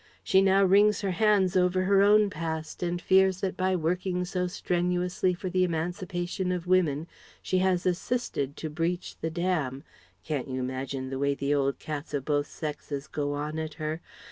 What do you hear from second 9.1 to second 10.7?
the dam Can't you